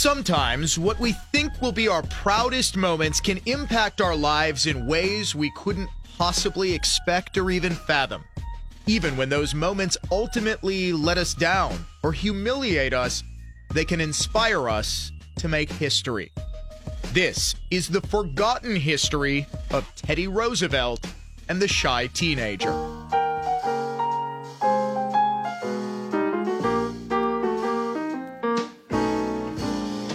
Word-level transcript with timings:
Sometimes 0.00 0.78
what 0.78 0.98
we 0.98 1.12
think 1.30 1.60
will 1.60 1.72
be 1.72 1.86
our 1.86 2.02
proudest 2.04 2.74
moments 2.74 3.20
can 3.20 3.38
impact 3.44 4.00
our 4.00 4.16
lives 4.16 4.64
in 4.64 4.86
ways 4.86 5.34
we 5.34 5.52
couldn't 5.54 5.90
possibly 6.16 6.72
expect 6.72 7.36
or 7.36 7.50
even 7.50 7.74
fathom. 7.74 8.24
Even 8.86 9.14
when 9.18 9.28
those 9.28 9.54
moments 9.54 9.98
ultimately 10.10 10.94
let 10.94 11.18
us 11.18 11.34
down 11.34 11.84
or 12.02 12.14
humiliate 12.14 12.94
us, 12.94 13.22
they 13.74 13.84
can 13.84 14.00
inspire 14.00 14.70
us 14.70 15.12
to 15.36 15.48
make 15.48 15.70
history. 15.70 16.32
This 17.12 17.54
is 17.70 17.86
the 17.86 18.00
forgotten 18.00 18.76
history 18.76 19.46
of 19.70 19.86
Teddy 19.96 20.28
Roosevelt 20.28 21.06
and 21.50 21.60
the 21.60 21.68
shy 21.68 22.06
teenager. 22.06 22.89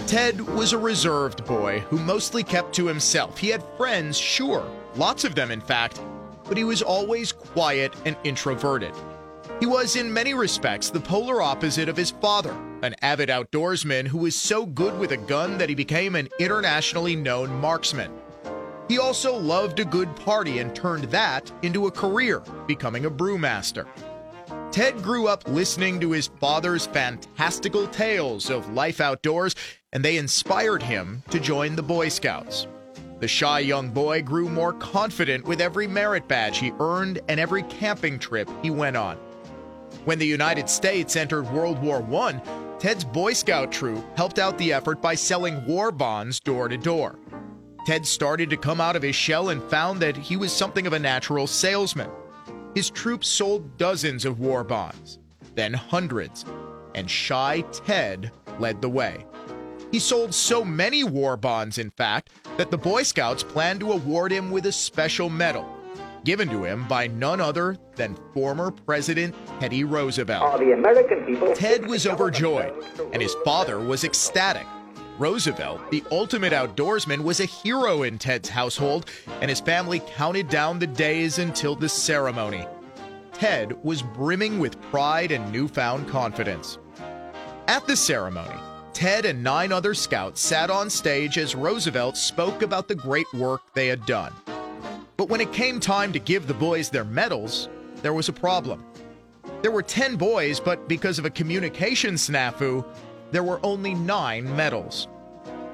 Ted 0.06 0.40
was 0.40 0.72
a 0.72 0.78
reserved 0.78 1.44
boy 1.46 1.80
who 1.90 1.98
mostly 1.98 2.44
kept 2.44 2.72
to 2.76 2.86
himself. 2.86 3.38
He 3.38 3.48
had 3.48 3.64
friends, 3.76 4.16
sure, 4.16 4.64
lots 4.94 5.24
of 5.24 5.34
them 5.34 5.50
in 5.50 5.60
fact, 5.60 6.00
but 6.44 6.56
he 6.56 6.62
was 6.62 6.80
always 6.80 7.32
quiet 7.32 7.92
and 8.04 8.16
introverted. 8.22 8.94
He 9.58 9.66
was, 9.66 9.96
in 9.96 10.12
many 10.12 10.32
respects, 10.32 10.90
the 10.90 11.00
polar 11.00 11.42
opposite 11.42 11.88
of 11.88 11.96
his 11.96 12.12
father, 12.12 12.56
an 12.82 12.94
avid 13.02 13.30
outdoorsman 13.30 14.06
who 14.06 14.18
was 14.18 14.36
so 14.36 14.64
good 14.64 14.96
with 14.96 15.10
a 15.10 15.16
gun 15.16 15.58
that 15.58 15.68
he 15.68 15.74
became 15.74 16.14
an 16.14 16.28
internationally 16.38 17.16
known 17.16 17.50
marksman. 17.60 18.12
He 18.86 18.98
also 18.98 19.34
loved 19.36 19.80
a 19.80 19.84
good 19.84 20.14
party 20.14 20.60
and 20.60 20.72
turned 20.72 21.04
that 21.04 21.50
into 21.62 21.88
a 21.88 21.90
career, 21.90 22.44
becoming 22.68 23.06
a 23.06 23.10
brewmaster. 23.10 23.88
Ted 24.70 25.02
grew 25.02 25.26
up 25.26 25.48
listening 25.48 25.98
to 26.00 26.12
his 26.12 26.28
father's 26.38 26.86
fantastical 26.86 27.88
tales 27.88 28.50
of 28.50 28.72
life 28.72 29.00
outdoors, 29.00 29.56
and 29.96 30.04
they 30.04 30.18
inspired 30.18 30.82
him 30.82 31.22
to 31.30 31.40
join 31.40 31.74
the 31.74 31.82
Boy 31.82 32.10
Scouts. 32.10 32.66
The 33.20 33.26
shy 33.26 33.60
young 33.60 33.88
boy 33.88 34.20
grew 34.20 34.46
more 34.50 34.74
confident 34.74 35.46
with 35.46 35.58
every 35.58 35.86
merit 35.86 36.28
badge 36.28 36.58
he 36.58 36.70
earned 36.80 37.20
and 37.30 37.40
every 37.40 37.62
camping 37.62 38.18
trip 38.18 38.46
he 38.62 38.68
went 38.68 38.98
on. 38.98 39.16
When 40.04 40.18
the 40.18 40.26
United 40.26 40.68
States 40.68 41.16
entered 41.16 41.50
World 41.50 41.80
War 41.80 42.06
I, 42.14 42.42
Ted's 42.78 43.06
Boy 43.06 43.32
Scout 43.32 43.72
troop 43.72 44.04
helped 44.18 44.38
out 44.38 44.58
the 44.58 44.70
effort 44.70 45.00
by 45.00 45.14
selling 45.14 45.64
war 45.64 45.90
bonds 45.90 46.40
door 46.40 46.68
to 46.68 46.76
door. 46.76 47.18
Ted 47.86 48.04
started 48.04 48.50
to 48.50 48.58
come 48.58 48.82
out 48.82 48.96
of 48.96 49.02
his 49.02 49.16
shell 49.16 49.48
and 49.48 49.62
found 49.62 50.00
that 50.00 50.18
he 50.18 50.36
was 50.36 50.52
something 50.52 50.86
of 50.86 50.92
a 50.92 50.98
natural 50.98 51.46
salesman. 51.46 52.10
His 52.74 52.90
troop 52.90 53.24
sold 53.24 53.78
dozens 53.78 54.26
of 54.26 54.40
war 54.40 54.62
bonds, 54.62 55.20
then 55.54 55.72
hundreds, 55.72 56.44
and 56.94 57.10
shy 57.10 57.62
Ted 57.72 58.30
led 58.58 58.82
the 58.82 58.90
way. 58.90 59.24
He 59.92 59.98
sold 59.98 60.34
so 60.34 60.64
many 60.64 61.04
war 61.04 61.36
bonds, 61.36 61.78
in 61.78 61.90
fact, 61.90 62.30
that 62.56 62.70
the 62.70 62.78
Boy 62.78 63.02
Scouts 63.02 63.42
planned 63.42 63.80
to 63.80 63.92
award 63.92 64.32
him 64.32 64.50
with 64.50 64.66
a 64.66 64.72
special 64.72 65.30
medal, 65.30 65.66
given 66.24 66.48
to 66.48 66.64
him 66.64 66.86
by 66.88 67.06
none 67.06 67.40
other 67.40 67.76
than 67.94 68.18
former 68.34 68.70
President 68.70 69.34
Teddy 69.60 69.84
Roosevelt. 69.84 70.58
the 70.58 70.72
American 70.72 71.24
people. 71.24 71.54
Ted 71.54 71.86
was 71.86 72.06
overjoyed, 72.06 72.74
and 73.12 73.22
his 73.22 73.34
father 73.44 73.78
was 73.78 74.04
ecstatic. 74.04 74.66
Roosevelt, 75.18 75.90
the 75.90 76.04
ultimate 76.10 76.52
outdoorsman, 76.52 77.22
was 77.22 77.40
a 77.40 77.46
hero 77.46 78.02
in 78.02 78.18
Ted's 78.18 78.50
household, 78.50 79.06
and 79.40 79.48
his 79.48 79.60
family 79.60 80.00
counted 80.00 80.48
down 80.48 80.78
the 80.78 80.86
days 80.86 81.38
until 81.38 81.74
the 81.74 81.88
ceremony. 81.88 82.66
Ted 83.32 83.82
was 83.82 84.02
brimming 84.02 84.58
with 84.58 84.80
pride 84.90 85.30
and 85.30 85.50
newfound 85.50 86.08
confidence. 86.08 86.78
At 87.68 87.86
the 87.86 87.96
ceremony, 87.96 88.56
Ted 88.96 89.26
and 89.26 89.42
nine 89.42 89.72
other 89.72 89.92
scouts 89.92 90.40
sat 90.40 90.70
on 90.70 90.88
stage 90.88 91.36
as 91.36 91.54
Roosevelt 91.54 92.16
spoke 92.16 92.62
about 92.62 92.88
the 92.88 92.94
great 92.94 93.26
work 93.34 93.60
they 93.74 93.88
had 93.88 94.06
done. 94.06 94.32
But 95.18 95.28
when 95.28 95.42
it 95.42 95.52
came 95.52 95.80
time 95.80 96.14
to 96.14 96.18
give 96.18 96.46
the 96.46 96.54
boys 96.54 96.88
their 96.88 97.04
medals, 97.04 97.68
there 97.96 98.14
was 98.14 98.30
a 98.30 98.32
problem. 98.32 98.82
There 99.60 99.70
were 99.70 99.82
10 99.82 100.16
boys, 100.16 100.60
but 100.60 100.88
because 100.88 101.18
of 101.18 101.26
a 101.26 101.30
communication 101.30 102.14
snafu, 102.14 102.86
there 103.32 103.42
were 103.42 103.60
only 103.62 103.92
nine 103.92 104.56
medals. 104.56 105.08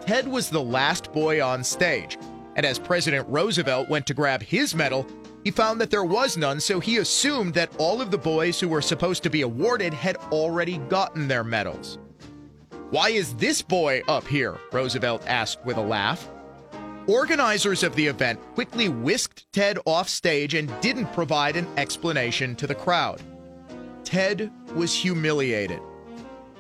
Ted 0.01 0.27
was 0.27 0.51
the 0.51 0.61
last 0.61 1.13
boy 1.13 1.41
on 1.41 1.63
stage, 1.63 2.19
and 2.57 2.67
as 2.67 2.81
President 2.81 3.25
Roosevelt 3.29 3.89
went 3.89 4.05
to 4.09 4.15
grab 4.15 4.43
his 4.43 4.75
medal, 4.75 5.07
he 5.45 5.53
found 5.53 5.81
that 5.81 5.91
there 5.91 6.03
was 6.03 6.37
none, 6.37 6.59
so 6.59 6.81
he 6.81 6.97
assumed 6.97 7.55
that 7.55 7.71
all 7.79 8.01
of 8.01 8.11
the 8.11 8.19
boys 8.19 8.59
who 8.59 8.67
were 8.67 8.83
supposed 8.83 9.23
to 9.23 9.31
be 9.31 9.43
awarded 9.43 9.95
had 9.95 10.17
already 10.33 10.79
gotten 10.79 11.29
their 11.29 11.45
medals. 11.45 11.99
Why 12.93 13.09
is 13.09 13.33
this 13.37 13.63
boy 13.63 14.03
up 14.07 14.27
here? 14.27 14.59
Roosevelt 14.71 15.25
asked 15.27 15.65
with 15.65 15.79
a 15.79 15.81
laugh. 15.81 16.29
Organizers 17.07 17.83
of 17.83 17.97
the 17.97 18.07
event 18.07 18.39
quickly 18.53 18.91
whisked 18.91 19.51
Ted 19.51 19.79
off 19.87 20.11
stage 20.11 20.53
and 20.53 20.71
didn't 20.83 21.11
provide 21.15 21.57
an 21.57 21.67
explanation 21.79 22.55
to 22.57 22.67
the 22.67 22.75
crowd. 22.75 23.23
Ted 24.05 24.53
was 24.75 24.93
humiliated. 24.95 25.81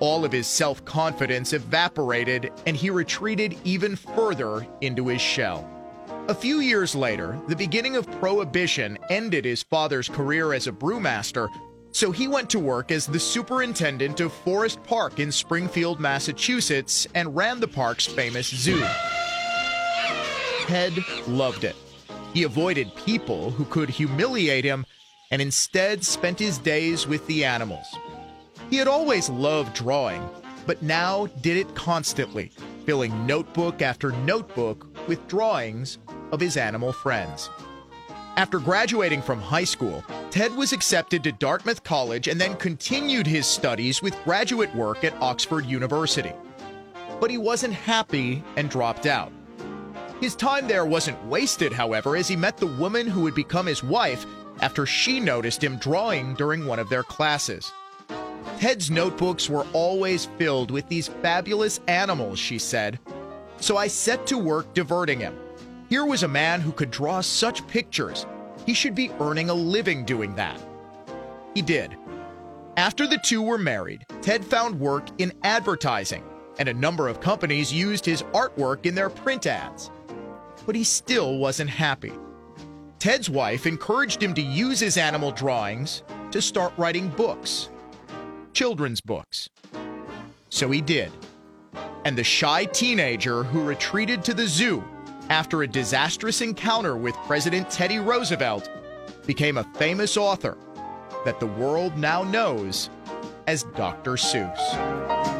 All 0.00 0.24
of 0.24 0.32
his 0.32 0.46
self 0.46 0.82
confidence 0.86 1.52
evaporated, 1.52 2.50
and 2.64 2.78
he 2.78 2.88
retreated 2.88 3.58
even 3.64 3.94
further 3.94 4.66
into 4.80 5.08
his 5.08 5.20
shell. 5.20 5.68
A 6.28 6.34
few 6.34 6.60
years 6.60 6.94
later, 6.94 7.38
the 7.46 7.56
beginning 7.56 7.94
of 7.94 8.10
Prohibition 8.12 8.98
ended 9.10 9.44
his 9.44 9.62
father's 9.62 10.08
career 10.08 10.54
as 10.54 10.66
a 10.66 10.72
brewmaster 10.72 11.50
so 11.92 12.10
he 12.10 12.26
went 12.26 12.50
to 12.50 12.58
work 12.58 12.90
as 12.90 13.06
the 13.06 13.20
superintendent 13.20 14.20
of 14.20 14.32
Forest 14.32 14.82
Park 14.84 15.20
in 15.20 15.30
Springfield, 15.30 16.00
Massachusetts, 16.00 17.06
and 17.14 17.36
ran 17.36 17.60
the 17.60 17.68
park's 17.68 18.06
famous 18.06 18.48
zoo. 18.48 18.84
Ted 20.66 20.94
loved 21.28 21.64
it. 21.64 21.76
He 22.32 22.44
avoided 22.44 22.94
people 22.96 23.50
who 23.50 23.66
could 23.66 23.90
humiliate 23.90 24.64
him 24.64 24.86
and 25.30 25.42
instead 25.42 26.04
spent 26.04 26.38
his 26.38 26.58
days 26.58 27.06
with 27.06 27.26
the 27.26 27.44
animals. 27.44 27.86
He 28.70 28.76
had 28.76 28.88
always 28.88 29.28
loved 29.28 29.74
drawing, 29.74 30.26
but 30.66 30.82
now 30.82 31.26
did 31.42 31.58
it 31.58 31.74
constantly, 31.74 32.50
filling 32.86 33.26
notebook 33.26 33.82
after 33.82 34.12
notebook 34.12 34.86
with 35.06 35.26
drawings 35.28 35.98
of 36.32 36.40
his 36.40 36.56
animal 36.56 36.92
friends. 36.92 37.50
After 38.36 38.58
graduating 38.58 39.20
from 39.20 39.42
high 39.42 39.64
school, 39.64 40.02
Ted 40.30 40.56
was 40.56 40.72
accepted 40.72 41.22
to 41.22 41.32
Dartmouth 41.32 41.84
College 41.84 42.28
and 42.28 42.40
then 42.40 42.56
continued 42.56 43.26
his 43.26 43.46
studies 43.46 44.00
with 44.00 44.16
graduate 44.24 44.74
work 44.74 45.04
at 45.04 45.14
Oxford 45.20 45.66
University. 45.66 46.32
But 47.20 47.30
he 47.30 47.36
wasn't 47.36 47.74
happy 47.74 48.42
and 48.56 48.70
dropped 48.70 49.04
out. 49.04 49.30
His 50.22 50.34
time 50.34 50.66
there 50.66 50.86
wasn't 50.86 51.22
wasted, 51.26 51.74
however, 51.74 52.16
as 52.16 52.26
he 52.26 52.34
met 52.34 52.56
the 52.56 52.66
woman 52.66 53.06
who 53.06 53.20
would 53.22 53.34
become 53.34 53.66
his 53.66 53.84
wife 53.84 54.24
after 54.62 54.86
she 54.86 55.20
noticed 55.20 55.62
him 55.62 55.76
drawing 55.76 56.32
during 56.34 56.64
one 56.64 56.78
of 56.78 56.88
their 56.88 57.02
classes. 57.02 57.70
Ted's 58.58 58.90
notebooks 58.90 59.50
were 59.50 59.66
always 59.74 60.26
filled 60.38 60.70
with 60.70 60.88
these 60.88 61.08
fabulous 61.08 61.80
animals, 61.86 62.38
she 62.38 62.58
said. 62.58 62.98
So 63.58 63.76
I 63.76 63.88
set 63.88 64.26
to 64.28 64.38
work 64.38 64.72
diverting 64.72 65.20
him. 65.20 65.36
Here 65.92 66.06
was 66.06 66.22
a 66.22 66.28
man 66.28 66.62
who 66.62 66.72
could 66.72 66.90
draw 66.90 67.20
such 67.20 67.66
pictures. 67.66 68.24
He 68.64 68.72
should 68.72 68.94
be 68.94 69.10
earning 69.20 69.50
a 69.50 69.54
living 69.54 70.06
doing 70.06 70.34
that. 70.36 70.58
He 71.52 71.60
did. 71.60 71.98
After 72.78 73.06
the 73.06 73.20
two 73.22 73.42
were 73.42 73.58
married, 73.58 74.06
Ted 74.22 74.42
found 74.42 74.80
work 74.80 75.04
in 75.18 75.34
advertising, 75.44 76.24
and 76.58 76.70
a 76.70 76.72
number 76.72 77.08
of 77.08 77.20
companies 77.20 77.74
used 77.74 78.06
his 78.06 78.22
artwork 78.32 78.86
in 78.86 78.94
their 78.94 79.10
print 79.10 79.46
ads. 79.46 79.90
But 80.64 80.76
he 80.76 80.82
still 80.82 81.36
wasn't 81.36 81.68
happy. 81.68 82.14
Ted's 82.98 83.28
wife 83.28 83.66
encouraged 83.66 84.22
him 84.22 84.32
to 84.32 84.40
use 84.40 84.80
his 84.80 84.96
animal 84.96 85.30
drawings 85.30 86.04
to 86.30 86.40
start 86.40 86.72
writing 86.78 87.08
books, 87.08 87.68
children's 88.54 89.02
books. 89.02 89.50
So 90.48 90.70
he 90.70 90.80
did. 90.80 91.12
And 92.06 92.16
the 92.16 92.24
shy 92.24 92.64
teenager 92.64 93.42
who 93.42 93.62
retreated 93.62 94.24
to 94.24 94.32
the 94.32 94.46
zoo 94.46 94.82
after 95.32 95.62
a 95.62 95.66
disastrous 95.66 96.42
encounter 96.42 96.94
with 96.94 97.16
President 97.26 97.70
Teddy 97.70 97.98
Roosevelt, 97.98 98.68
became 99.24 99.56
a 99.56 99.64
famous 99.76 100.18
author 100.18 100.58
that 101.24 101.40
the 101.40 101.46
world 101.46 101.96
now 101.96 102.22
knows 102.22 102.90
as 103.46 103.62
Dr. 103.74 104.12
Seuss. 104.12 105.31